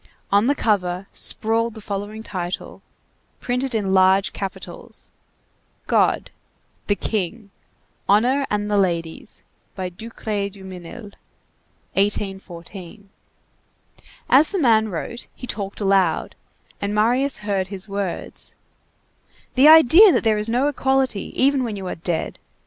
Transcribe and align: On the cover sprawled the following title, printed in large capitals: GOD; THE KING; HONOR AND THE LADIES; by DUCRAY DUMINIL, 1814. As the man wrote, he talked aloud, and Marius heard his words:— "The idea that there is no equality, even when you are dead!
On 0.31 0.47
the 0.47 0.55
cover 0.55 1.05
sprawled 1.13 1.75
the 1.75 1.79
following 1.79 2.23
title, 2.23 2.81
printed 3.39 3.75
in 3.75 3.93
large 3.93 4.33
capitals: 4.33 5.11
GOD; 5.85 6.31
THE 6.87 6.95
KING; 6.95 7.51
HONOR 8.09 8.47
AND 8.49 8.71
THE 8.71 8.77
LADIES; 8.79 9.43
by 9.75 9.89
DUCRAY 9.89 10.49
DUMINIL, 10.49 11.11
1814. 11.93 13.09
As 14.27 14.49
the 14.49 14.57
man 14.57 14.89
wrote, 14.89 15.27
he 15.35 15.45
talked 15.45 15.79
aloud, 15.79 16.35
and 16.81 16.95
Marius 16.95 17.37
heard 17.45 17.67
his 17.67 17.87
words:— 17.87 18.55
"The 19.53 19.67
idea 19.67 20.11
that 20.13 20.23
there 20.23 20.39
is 20.39 20.49
no 20.49 20.67
equality, 20.67 21.31
even 21.39 21.63
when 21.63 21.75
you 21.75 21.85
are 21.85 21.93
dead! 21.93 22.39